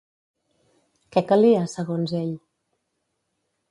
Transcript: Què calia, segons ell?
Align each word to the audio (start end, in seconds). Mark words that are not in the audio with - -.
Què 1.17 1.23
calia, 1.33 1.61
segons 1.77 2.19
ell? 2.25 2.35